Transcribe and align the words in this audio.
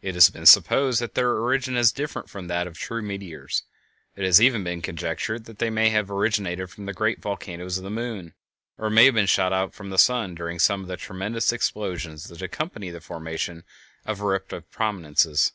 It 0.00 0.14
has 0.14 0.28
been 0.28 0.44
supposed 0.46 1.00
that 1.00 1.14
their 1.14 1.36
origin 1.38 1.76
is 1.76 1.92
different 1.92 2.28
from 2.28 2.48
that 2.48 2.66
of 2.66 2.72
the 2.74 2.78
true 2.80 3.00
meteors; 3.00 3.62
it 4.16 4.24
has 4.24 4.40
even 4.42 4.64
been 4.64 4.82
conjectured 4.82 5.44
that 5.44 5.60
they 5.60 5.70
may 5.70 5.90
have 5.90 6.10
originated 6.10 6.68
from 6.68 6.86
the 6.86 6.92
giant 6.92 7.22
volcanoes 7.22 7.78
of 7.78 7.84
the 7.84 7.88
moon 7.88 8.34
or 8.76 8.90
have 8.90 9.14
been 9.14 9.26
shot 9.28 9.52
out 9.52 9.72
from 9.72 9.90
the 9.90 9.98
sun 9.98 10.34
during 10.34 10.58
some 10.58 10.80
of 10.82 10.88
the 10.88 10.96
tremendous 10.96 11.52
explosions 11.52 12.24
that 12.24 12.42
accompany 12.42 12.90
the 12.90 13.00
formation 13.00 13.62
of 14.04 14.20
eruptive 14.20 14.68
prominences. 14.72 15.52